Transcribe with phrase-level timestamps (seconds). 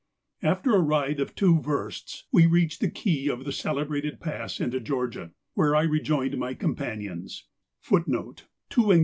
[0.41, 4.79] After a ride of two versts,* we reached the key of the celebrated pass into
[4.79, 7.45] Greorgia, where I rejoined my companions.